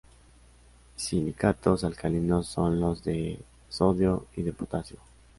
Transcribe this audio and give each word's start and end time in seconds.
Silicatos 0.95 1.83
alcalinos 1.83 2.47
son 2.47 2.79
los 2.79 3.03
de 3.03 3.39
sodio 3.69 4.25
y 4.35 4.41
de 4.41 4.51
potasio. 4.51 4.97